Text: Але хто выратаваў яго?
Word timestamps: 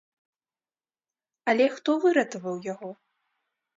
Але 1.53 1.65
хто 1.75 1.91
выратаваў 2.07 2.55
яго? 2.73 2.91